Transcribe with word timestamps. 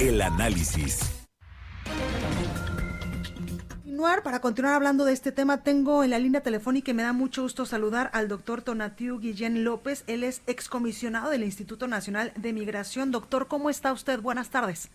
El 0.00 0.22
análisis. 0.22 1.20
continuar, 4.00 4.22
para 4.22 4.40
continuar 4.40 4.74
hablando 4.74 5.04
de 5.04 5.12
este 5.12 5.30
tema, 5.30 5.62
tengo 5.62 6.02
en 6.02 6.08
la 6.08 6.18
línea 6.18 6.40
telefónica 6.40 6.90
y 6.90 6.94
me 6.94 7.02
da 7.02 7.12
mucho 7.12 7.42
gusto 7.42 7.66
saludar 7.66 8.08
al 8.14 8.28
doctor 8.28 8.62
Tonatiu 8.62 9.20
Guillén 9.20 9.62
López. 9.62 10.04
Él 10.06 10.24
es 10.24 10.40
excomisionado 10.46 11.28
del 11.28 11.44
Instituto 11.44 11.86
Nacional 11.86 12.32
de 12.34 12.54
Migración. 12.54 13.10
Doctor, 13.10 13.46
¿cómo 13.46 13.68
está 13.68 13.92
usted? 13.92 14.18
Buenas 14.20 14.48
tardes. 14.48 14.88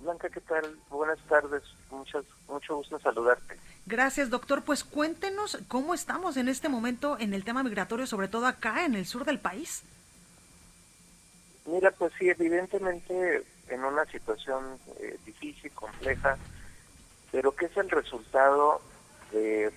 Blanca, 0.00 0.30
¿qué 0.30 0.40
tal? 0.40 0.74
Buenas 0.88 1.18
tardes. 1.28 1.62
Muchas, 1.90 2.24
mucho 2.48 2.76
gusto 2.76 2.98
saludarte. 2.98 3.58
Gracias, 3.84 4.30
doctor. 4.30 4.62
Pues 4.64 4.84
cuéntenos 4.84 5.58
cómo 5.68 5.92
estamos 5.92 6.38
en 6.38 6.48
este 6.48 6.70
momento 6.70 7.18
en 7.20 7.34
el 7.34 7.44
tema 7.44 7.62
migratorio, 7.62 8.06
sobre 8.06 8.28
todo 8.28 8.46
acá 8.46 8.86
en 8.86 8.94
el 8.94 9.04
sur 9.04 9.26
del 9.26 9.38
país. 9.38 9.82
Mira, 11.66 11.90
pues 11.90 12.10
sí, 12.18 12.30
evidentemente 12.30 13.44
en 13.68 13.84
una 13.84 14.04
situación 14.06 14.78
eh, 14.98 15.18
difícil, 15.24 15.70
compleja, 15.72 16.36
pero 17.32 17.54
que 17.54 17.66
es 17.66 17.76
el 17.76 17.90
resultado 17.90 18.80
de 19.32 19.72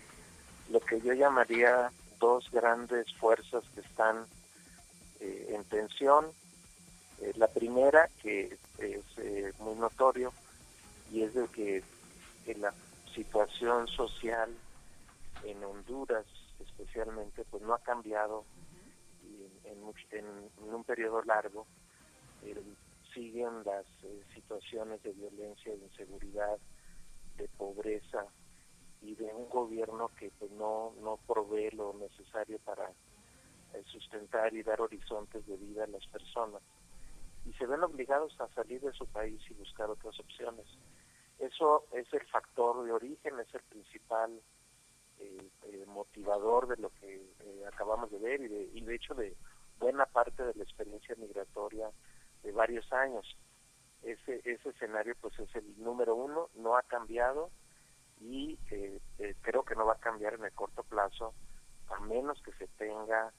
lo 0.70 0.80
que 0.82 1.02
yo 1.02 1.14
llamaría 1.14 1.92
dos 2.20 2.50
grandes 2.52 3.14
fuerzas 3.16 3.64
que 3.74 3.82
están 3.82 4.26
eh, 5.20 5.54
en 5.56 5.64
tensión. 5.66 6.26
Eh, 7.22 7.34
la 7.36 7.48
primera, 7.48 8.10
que 8.22 8.58
es 8.78 9.06
eh, 9.18 9.52
muy 9.60 9.76
notorio, 9.76 10.34
y 11.12 11.24
es 11.24 11.34
de 11.34 11.48
que 11.48 11.84
la 12.60 12.74
situación 13.14 13.88
social 13.88 14.50
en 15.44 15.64
Honduras 15.64 16.26
especialmente 16.60 17.44
pues 17.50 17.64
no 17.64 17.74
ha 17.74 17.80
cambiado 17.80 18.46
en, 19.66 19.82
en, 20.12 20.26
en 20.64 20.74
un 20.74 20.84
periodo 20.84 21.24
largo. 21.24 21.66
Siguen 23.18 23.64
las 23.66 23.86
situaciones 24.36 25.02
de 25.02 25.12
violencia, 25.14 25.72
de 25.72 25.86
inseguridad, 25.86 26.60
de 27.38 27.48
pobreza 27.50 28.26
y 29.02 29.16
de 29.16 29.26
un 29.26 29.50
gobierno 29.50 30.10
que 30.20 30.32
pues 30.40 30.52
no 30.52 30.94
no 31.02 31.18
provee 31.28 31.72
lo 31.72 31.94
necesario 31.94 32.60
para 32.60 32.90
eh, 33.74 33.84
sustentar 33.86 34.54
y 34.54 34.64
dar 34.64 34.82
horizontes 34.82 35.46
de 35.46 35.56
vida 35.58 35.84
a 35.84 35.88
las 35.88 36.06
personas. 36.08 36.62
Y 37.46 37.54
se 37.54 37.66
ven 37.66 37.84
obligados 37.84 38.40
a 38.42 38.48
salir 38.50 38.82
de 38.82 38.92
su 38.92 39.06
país 39.08 39.40
y 39.50 39.54
buscar 39.54 39.90
otras 39.90 40.20
opciones. 40.20 40.66
Eso 41.40 41.86
es 41.94 42.12
el 42.14 42.26
factor 42.28 42.84
de 42.84 42.92
origen 42.92 43.40
es 43.40 43.54
el 43.54 43.62
principal 43.62 44.42
eh, 45.20 45.50
eh, 45.64 45.86
motivador 45.88 46.68
de 46.68 46.78
lo 46.78 46.90
que 46.90 47.16
eh, 47.16 47.64
acabamos 47.68 48.12
de 48.12 48.18
ver 48.18 48.42
y 48.42 48.48
de, 48.48 48.70
y 48.74 48.82
de 48.82 48.96
hecho 48.96 49.14
de 49.14 49.36
buena 49.80 50.06
parte 50.08 50.44
de 50.44 50.54
la 50.56 50.64
experiencia 50.64 51.16
migratoria 51.18 51.90
de 52.44 52.52
varios 52.52 52.92
años 52.92 53.38
ese, 54.04 54.42
ese 54.46 54.70
escenario 54.70 55.16
pues 55.22 55.38
es 55.40 55.54
el 55.56 55.80
número 55.82 56.16
uno, 56.16 56.50
no 56.56 56.76
ha 56.78 56.84
cambiado 56.84 57.50
y 58.20 58.58
eh, 58.72 59.00
eh, 59.20 59.36
creo 59.42 59.64
que 59.64 59.76
no 59.76 59.86
va 59.86 59.94
a 59.94 60.00
cambiar 60.00 60.36
en 60.36 60.46
el 60.46 60.54
corto 60.54 60.84
plazo 60.98 61.36
a 61.90 62.00
menos 62.00 62.42
que 62.42 62.52
se 62.54 62.68
tenga 62.70 63.32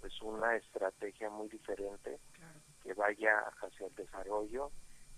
pues 0.00 0.20
una 0.20 0.54
estrategia 0.56 1.30
muy 1.30 1.48
diferente 1.48 2.18
claro. 2.32 2.60
que 2.82 2.92
vaya 2.92 3.38
hacia 3.62 3.86
el 3.86 3.94
desarrollo 3.94 4.70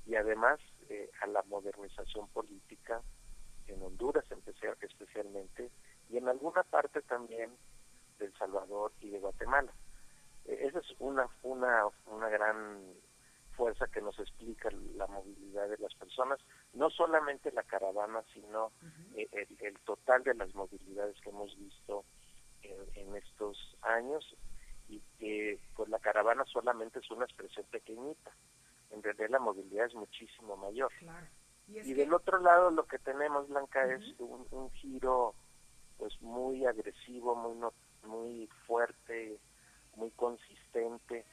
y 0.06 0.15
además 0.15 0.60
eh, 0.88 1.10
a 1.20 1.26
la 1.26 1.43
modernización 1.43 2.28
política 2.28 3.03
en 3.66 3.82
Honduras 3.82 4.25
especial, 4.31 4.76
especialmente 4.81 5.70
y 6.09 6.19
en 6.19 6.28
alguna 6.28 6.62
parte 6.62 7.03
también 7.03 7.50
de 8.19 8.26
El 8.26 8.34
Salvador 8.38 8.93
y 9.00 9.10
de 9.10 9.19
Guatemala. 9.19 9.72
Eh, 10.44 10.59
esa 10.69 10.78
es 10.78 10.94
una, 11.00 11.26
una, 11.43 11.87
una 12.06 12.28
gran 12.28 12.94
fuerza 13.56 13.88
que 13.88 14.00
nos 14.00 14.19
explica 14.20 14.70
la 14.94 15.09
movilidad 15.09 15.69
de 15.69 15.78
las 15.78 15.94
personas, 15.97 16.38
no 16.74 16.90
solamente 16.90 17.52
la 17.52 17.62
caravana, 17.62 18.22
sino 18.32 18.66
uh 18.66 18.86
-huh. 18.86 19.28
el, 19.32 19.56
el, 19.60 19.78
total 19.80 20.22
de 20.22 20.34
las 20.34 20.54
movilidades 20.54 21.20
que 21.20 21.30
hemos 21.30 21.56
visto 21.58 22.04
en, 22.62 22.80
en, 22.94 23.16
estos 23.16 23.76
años 23.82 24.36
y 24.88 25.00
que 25.18 25.60
pues 25.74 25.88
la 25.88 25.98
caravana 25.98 26.44
solamente 26.46 26.98
es 27.00 27.10
una 27.10 27.24
expresión 27.24 27.66
pequeñita, 27.66 28.30
en 28.90 29.02
realidad 29.02 29.30
la 29.30 29.38
movilidad 29.38 29.86
es 29.86 29.94
muchísimo 29.94 30.56
mayor. 30.56 30.92
Claro. 30.98 31.26
Y, 31.68 31.78
y 31.78 31.94
del 31.94 32.12
otro 32.12 32.38
lado 32.40 32.70
lo 32.70 32.86
que 32.86 32.98
tenemos, 32.98 33.48
Blanca, 33.48 33.84
uh 33.84 33.88
-huh. 33.88 33.98
es 33.98 34.20
un, 34.20 34.46
un, 34.50 34.70
giro 34.72 35.34
pues 35.98 36.20
muy 36.20 36.64
agresivo, 36.66 37.36
muy, 37.36 37.54
no, 37.56 37.72
muy 38.04 38.48
fuerte, 38.66 39.38
muy 39.94 40.10
consistente 40.12 41.24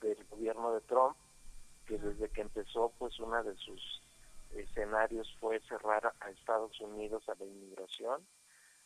del 0.00 0.24
gobierno 0.24 0.72
de 0.72 0.80
Trump, 0.82 1.16
que 1.86 1.98
desde 1.98 2.28
que 2.30 2.40
empezó 2.40 2.92
pues 2.98 3.18
una 3.20 3.42
de 3.42 3.54
sus 3.56 4.02
escenarios 4.54 5.34
fue 5.40 5.60
cerrar 5.60 6.14
a 6.20 6.30
Estados 6.30 6.80
Unidos 6.80 7.28
a 7.28 7.34
la 7.36 7.44
inmigración, 7.44 8.26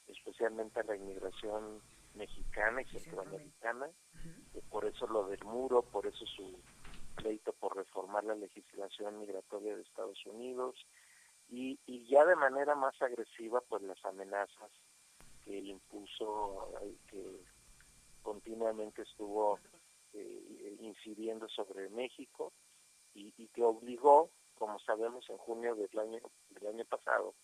especialmente 0.08 0.80
a 0.80 0.84
la 0.84 0.96
inmigración 0.96 1.80
mexicana 2.14 2.82
y 2.82 2.84
centroamericana, 2.86 3.90
por 4.70 4.84
eso 4.84 5.06
lo 5.06 5.26
del 5.28 5.42
muro, 5.44 5.82
por 5.82 6.06
eso 6.06 6.24
su 6.26 6.58
pleito 7.16 7.52
por 7.52 7.76
reformar 7.76 8.24
la 8.24 8.34
legislación 8.34 9.18
migratoria 9.18 9.76
de 9.76 9.82
Estados 9.82 10.24
Unidos 10.26 10.74
y, 11.48 11.78
y 11.86 12.06
ya 12.06 12.24
de 12.24 12.36
manera 12.36 12.74
más 12.74 13.00
agresiva 13.00 13.60
pues 13.68 13.82
las 13.82 14.02
amenazas 14.04 14.70
que 15.44 15.58
impuso, 15.58 16.72
que 17.06 17.40
continuamente 18.22 19.02
estuvo 19.02 19.58
eh, 20.12 20.76
incidiendo 20.80 21.48
sobre 21.48 21.88
México 21.90 22.52
y, 23.14 23.32
y, 23.36 23.48
que 23.48 23.62
obligó, 23.62 24.30
como 24.58 24.78
sabemos, 24.80 25.28
en 25.30 25.38
junio 25.38 25.74
del 25.74 25.98
año 25.98 26.20
del 26.50 26.66
año 26.68 26.84
pasado, 26.84 27.34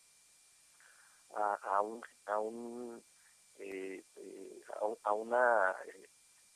a, 1.35 1.55
a 1.55 1.81
un 1.81 2.03
a 2.27 2.39
un 2.39 3.03
eh, 3.59 4.05
eh, 4.17 4.61
a, 4.81 5.09
a, 5.09 5.13
una 5.13 5.75
eh, 5.87 6.09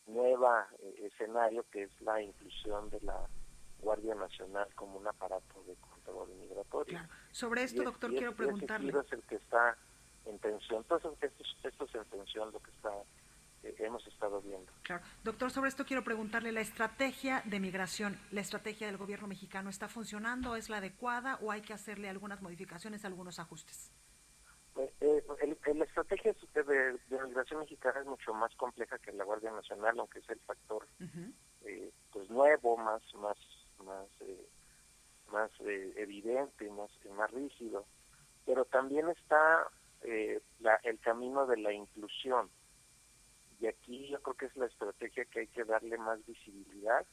nueva 0.07 0.69
eh, 0.79 1.11
escenario 1.13 1.65
que 1.71 1.85
es 1.85 2.01
la 2.01 2.21
inclusión 2.23 2.91
de 2.91 3.01
la 3.03 3.29
Guardia 3.81 4.15
Nacional 4.15 4.69
como 4.75 4.99
un 4.99 5.07
aparato 5.07 5.63
de 5.65 5.75
control 5.77 6.29
migratorio. 6.37 6.99
Claro. 6.99 7.15
Sobre 7.31 7.63
esto, 7.65 7.83
y 7.83 7.85
doctor, 7.85 8.11
es, 8.11 8.17
quiero 8.19 8.35
preguntarle. 8.35 8.93
es 8.99 9.13
el 9.13 9.23
que 9.25 9.37
está 9.37 9.77
en 10.25 10.39
tensión. 10.39 10.79
Entonces, 10.79 11.13
esto, 11.21 11.69
esto 11.69 11.85
es 11.85 11.95
en 11.95 12.05
tensión 12.07 12.53
lo 12.53 12.61
que 12.61 12.71
está 12.71 12.91
eh, 13.65 13.75
hemos 13.79 14.07
estado 14.07 14.41
viendo. 14.43 14.71
Claro. 14.83 15.03
Doctor, 15.23 15.51
sobre 15.51 15.69
esto 15.69 15.85
quiero 15.85 16.05
preguntarle, 16.05 16.53
¿la 16.53 16.61
estrategia 16.61 17.43
de 17.45 17.61
migración, 17.61 18.19
la 18.31 18.41
estrategia 18.41 18.87
del 18.87 18.97
gobierno 18.97 19.27
mexicano 19.27 19.71
está 19.71 19.89
funcionando, 19.89 20.57
es 20.57 20.69
la 20.69 20.79
adecuada 20.79 21.39
o 21.43 21.51
hay 21.51 21.63
que 21.63 21.73
hacerle 21.73 22.09
algunas 22.09 22.43
modificaciones, 22.43 23.05
algunos 23.05 23.39
ajustes? 23.39 23.93
Eh, 24.77 24.93
eh, 25.01 25.23
el, 25.43 25.57
el, 25.67 25.79
la 25.79 25.85
estrategia 25.85 26.35
de, 26.53 26.63
de, 26.65 27.25
migración 27.27 27.61
mexicana 27.61 28.01
es 28.01 28.07
mucho 28.07 28.35
más 28.35 28.53
compleja 28.57 28.99
que 28.99 29.13
la 29.13 29.25
Guardia 29.25 29.53
Nacional, 29.53 29.99
aunque 30.01 30.19
es 30.19 30.29
el 30.29 30.41
factor 30.41 30.89
uh 31.01 31.05
-huh. 31.05 31.33
eh, 31.63 31.93
pues 32.13 32.29
nuevo, 32.29 32.77
más 32.77 33.03
más 33.15 33.39
más 33.85 34.09
eh, 34.21 34.49
más 35.31 35.51
evidente, 35.61 36.69
más 36.71 36.91
más 37.17 37.31
rígido, 37.31 37.87
pero 38.45 38.65
también 38.65 39.09
está 39.11 39.69
la, 40.61 40.75
el 40.83 40.99
camino 41.01 41.47
de 41.47 41.57
la 41.57 41.73
inclusión 41.73 42.51
y 43.65 43.67
aquí 43.67 44.09
yo 44.09 44.21
creo 44.21 44.37
que 44.37 44.45
es 44.45 44.57
la 44.57 44.67
estrategia 44.67 45.25
que 45.25 45.41
hay 45.41 45.47
que 45.47 45.65
darle 45.65 45.97
más 45.97 46.23
visibilidad 46.27 47.07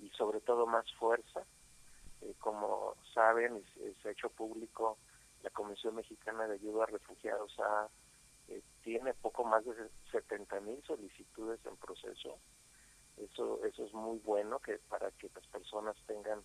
y 0.00 0.08
sobre 0.10 0.40
todo 0.40 0.66
más 0.66 0.86
fuerza. 0.94 1.44
Eh, 2.20 2.32
como 2.38 2.94
saben, 3.12 3.60
se, 4.00 4.08
ha 4.08 4.12
hecho 4.12 4.28
público, 4.28 4.98
la 5.42 5.50
Comisión 5.50 5.96
Mexicana 5.96 6.46
de 6.46 6.54
Ayuda 6.54 6.84
a 6.84 6.86
Refugiados 6.86 7.58
ha, 7.58 7.88
eh, 8.46 8.62
tiene 8.84 9.14
poco 9.14 9.42
más 9.42 9.64
de 9.64 9.74
70 10.12 10.60
mil 10.60 10.80
solicitudes 10.84 11.58
en 11.66 11.76
proceso. 11.76 12.38
Eso, 13.16 13.64
eso 13.64 13.84
es 13.84 13.92
muy 13.92 14.18
bueno 14.18 14.60
que 14.60 14.78
para 14.88 15.10
que 15.10 15.28
las 15.34 15.46
personas 15.48 15.96
tengan 16.06 16.40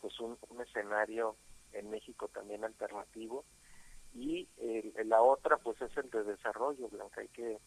pues 0.00 0.18
un, 0.18 0.38
un 0.48 0.62
escenario 0.62 1.36
en 1.74 1.90
México 1.90 2.28
también 2.28 2.64
alternativo. 2.64 3.44
Y 4.14 4.48
eh, 4.56 4.94
la 5.04 5.20
otra 5.20 5.58
pues 5.58 5.78
es 5.82 5.94
el 5.98 6.08
de 6.08 6.24
desarrollo, 6.24 6.88
Blanca. 6.88 7.20
Hay 7.20 7.28
que 7.28 7.58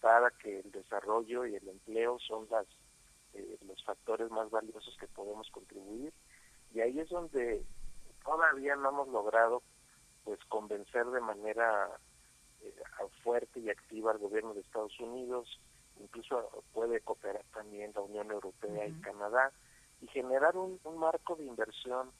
apostar 0.00 0.24
a 0.24 0.30
que 0.30 0.60
el 0.60 0.70
desarrollo 0.70 1.46
y 1.46 1.54
el 1.54 1.68
empleo 1.68 2.18
son 2.20 2.46
las 2.50 2.66
eh, 3.34 3.58
los 3.66 3.82
factores 3.84 4.30
más 4.30 4.50
valiosos 4.50 4.96
que 4.98 5.06
podemos 5.06 5.48
contribuir. 5.50 6.12
Y 6.74 6.80
ahí 6.80 6.98
es 6.98 7.08
donde 7.08 7.64
todavía 8.24 8.76
no 8.76 8.88
hemos 8.88 9.08
logrado 9.08 9.62
pues 10.24 10.38
convencer 10.48 11.06
de 11.06 11.20
manera 11.20 11.90
eh, 12.62 12.74
fuerte 13.22 13.60
y 13.60 13.70
activa 13.70 14.12
al 14.12 14.18
gobierno 14.18 14.54
de 14.54 14.60
Estados 14.60 14.98
Unidos, 15.00 15.60
incluso 16.00 16.64
puede 16.72 17.00
cooperar 17.00 17.44
también 17.52 17.92
la 17.94 18.02
Unión 18.02 18.30
Europea 18.30 18.86
y 18.86 19.00
Canadá 19.00 19.52
y 20.00 20.06
generar 20.08 20.56
un, 20.56 20.80
marco 20.98 21.36
de 21.36 21.44
inversión 21.44 22.10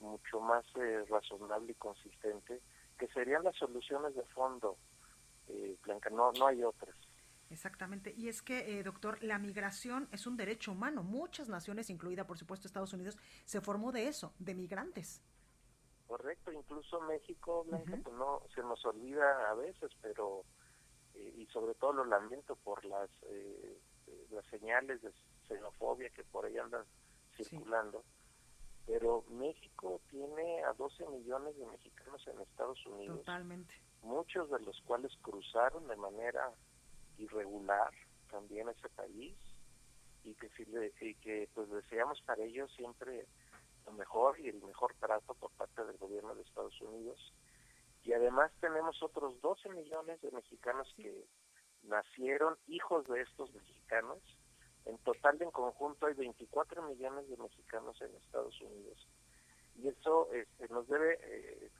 mucho 0.00 0.40
más 0.40 0.64
eh, 0.76 1.04
razonable 1.08 1.72
y 1.72 1.76
consistente, 1.76 2.60
que 2.98 3.08
serían 3.08 3.44
las 3.44 3.56
soluciones 3.56 4.14
de 4.14 4.24
fondo, 4.34 4.76
eh, 5.48 5.76
Blanca, 5.84 6.10
no, 6.10 6.32
no 6.32 6.46
hay 6.46 6.62
otras. 6.62 6.94
Exactamente. 7.52 8.14
Y 8.16 8.28
es 8.28 8.40
que, 8.40 8.78
eh, 8.78 8.82
doctor, 8.82 9.22
la 9.22 9.38
migración 9.38 10.08
es 10.10 10.26
un 10.26 10.36
derecho 10.36 10.72
humano. 10.72 11.02
Muchas 11.02 11.48
naciones, 11.48 11.90
incluida 11.90 12.26
por 12.26 12.38
supuesto 12.38 12.66
Estados 12.66 12.94
Unidos, 12.94 13.18
se 13.44 13.60
formó 13.60 13.92
de 13.92 14.08
eso, 14.08 14.32
de 14.38 14.54
migrantes. 14.54 15.22
Correcto, 16.06 16.50
incluso 16.52 17.00
México, 17.02 17.64
Blanca, 17.64 17.98
pues 18.02 18.16
no 18.16 18.42
se 18.54 18.62
nos 18.62 18.84
olvida 18.86 19.50
a 19.50 19.54
veces, 19.54 19.90
pero 20.00 20.44
eh, 21.14 21.34
y 21.36 21.46
sobre 21.46 21.74
todo 21.74 21.92
lo 21.92 22.04
lamento 22.04 22.56
por 22.56 22.84
las 22.84 23.10
eh, 23.24 23.78
las 24.30 24.44
señales 24.46 25.02
de 25.02 25.12
xenofobia 25.46 26.08
que 26.10 26.24
por 26.24 26.46
ahí 26.46 26.56
andan 26.56 26.84
circulando. 27.36 28.02
Pero 28.86 29.24
México 29.28 30.00
tiene 30.10 30.64
a 30.64 30.72
12 30.72 31.06
millones 31.08 31.56
de 31.56 31.66
mexicanos 31.66 32.26
en 32.26 32.40
Estados 32.40 32.84
Unidos. 32.86 33.18
Totalmente. 33.18 33.74
Muchos 34.02 34.50
de 34.50 34.58
los 34.60 34.80
cuales 34.82 35.12
cruzaron 35.22 35.86
de 35.86 35.96
manera 35.96 36.52
irregular 37.22 37.92
también 38.30 38.68
ese 38.68 38.88
país 38.90 39.36
y 40.24 40.34
que, 40.34 40.50
y 41.00 41.14
que 41.16 41.48
pues 41.54 41.68
deseamos 41.70 42.20
para 42.22 42.42
ellos 42.42 42.72
siempre 42.74 43.26
lo 43.86 43.92
mejor 43.92 44.38
y 44.40 44.48
el 44.48 44.62
mejor 44.62 44.94
trato 45.00 45.34
por 45.34 45.50
parte 45.52 45.84
del 45.84 45.96
gobierno 45.98 46.34
de 46.34 46.42
Estados 46.42 46.80
Unidos. 46.80 47.32
Y 48.04 48.12
además 48.12 48.52
tenemos 48.60 49.02
otros 49.02 49.40
12 49.40 49.68
millones 49.70 50.20
de 50.22 50.30
mexicanos 50.30 50.92
que 50.96 51.24
nacieron 51.82 52.56
hijos 52.66 53.06
de 53.08 53.22
estos 53.22 53.52
mexicanos. 53.54 54.18
En 54.84 54.98
total, 54.98 55.40
en 55.40 55.50
conjunto, 55.50 56.06
hay 56.06 56.14
24 56.14 56.82
millones 56.82 57.28
de 57.28 57.36
mexicanos 57.36 58.00
en 58.02 58.14
Estados 58.16 58.60
Unidos. 58.60 59.08
Y 59.76 59.88
eso 59.88 60.28
este, 60.32 60.68
nos 60.68 60.88
debe 60.88 61.18
eh, 61.22 61.70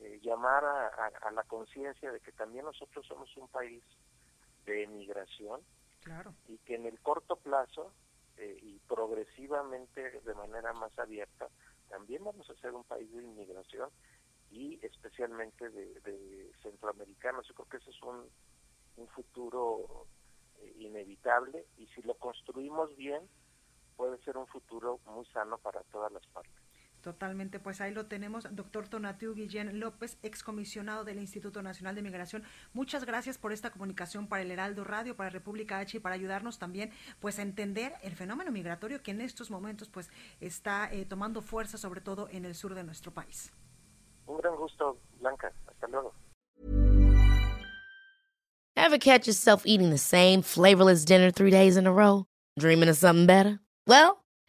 eh, 0.00 0.20
llamar 0.22 0.64
a 0.64 1.30
la 1.30 1.42
conciencia 1.44 2.12
de 2.12 2.20
que 2.20 2.32
también 2.32 2.64
nosotros 2.64 3.06
somos 3.06 3.34
un 3.36 3.48
país 3.48 3.82
de 4.66 4.84
emigración 4.84 5.60
claro. 6.02 6.34
y 6.48 6.58
que 6.58 6.74
en 6.74 6.86
el 6.86 6.98
corto 7.00 7.36
plazo 7.36 7.92
eh, 8.36 8.58
y 8.62 8.78
progresivamente 8.88 10.20
de 10.20 10.34
manera 10.34 10.72
más 10.72 10.96
abierta 10.98 11.48
también 11.88 12.24
vamos 12.24 12.48
a 12.48 12.54
ser 12.54 12.72
un 12.72 12.84
país 12.84 13.10
de 13.12 13.22
inmigración 13.22 13.90
y 14.50 14.84
especialmente 14.84 15.68
de, 15.70 16.52
centroamericanos. 16.62 17.46
Yo 17.46 17.54
creo 17.54 17.68
que 17.68 17.76
ese 17.78 17.90
es 17.90 18.02
un, 18.02 18.28
un 18.96 19.08
futuro 19.08 20.06
eh, 20.60 20.74
inevitable 20.78 21.66
y 21.78 21.86
si 21.88 22.02
lo 22.02 22.14
construimos 22.14 22.94
bien 22.96 23.28
puede 23.96 24.18
ser 24.24 24.36
un 24.36 24.46
futuro 24.46 24.98
muy 25.06 25.26
sano 25.26 25.58
para 25.58 25.82
todas 25.84 26.10
las 26.12 26.26
partes. 26.28 26.59
Totalmente, 27.02 27.58
pues 27.58 27.80
ahí 27.80 27.94
lo 27.94 28.06
tenemos, 28.06 28.46
doctor 28.50 28.86
Tonatiu 28.88 29.34
Guillén 29.34 29.80
López, 29.80 30.18
excomisionado 30.22 31.04
del 31.04 31.18
Instituto 31.18 31.62
Nacional 31.62 31.94
de 31.94 32.02
Migración. 32.02 32.42
Muchas 32.74 33.04
gracias 33.04 33.38
por 33.38 33.52
esta 33.52 33.70
comunicación 33.70 34.26
para 34.26 34.42
el 34.42 34.50
Heraldo 34.50 34.84
Radio, 34.84 35.16
para 35.16 35.30
República 35.30 35.78
H 35.78 35.96
y 35.96 36.00
para 36.00 36.14
ayudarnos 36.14 36.58
también 36.58 36.90
pues 37.20 37.38
a 37.38 37.42
entender 37.42 37.94
el 38.02 38.14
fenómeno 38.16 38.50
migratorio 38.50 39.02
que 39.02 39.12
en 39.12 39.22
estos 39.22 39.50
momentos 39.50 39.88
pues 39.88 40.10
está 40.40 40.92
eh, 40.92 41.06
tomando 41.06 41.40
fuerza 41.40 41.78
sobre 41.78 42.00
todo 42.02 42.28
en 42.30 42.44
el 42.44 42.54
sur 42.54 42.74
de 42.74 42.84
nuestro 42.84 43.12
país. 43.12 43.50
Un 44.26 44.38
gran 44.38 44.54
gusto, 44.56 44.98
Blanca. 45.20 45.52
Hasta 45.66 45.88
luego. 45.88 46.12
Ever 48.76 48.98
catch 48.98 49.26
yourself 49.26 49.62
eating 49.66 49.90
the 49.90 49.98
same 49.98 50.42
flavorless 50.42 51.04
dinner 51.04 51.30
three 51.30 51.50
days 51.50 51.76
in 51.76 51.86
a 51.86 51.92
row? 51.92 52.26
Dreaming 52.58 52.88
of 52.88 52.96
something 52.96 53.26
better? 53.26 53.60
Well, 53.86 54.19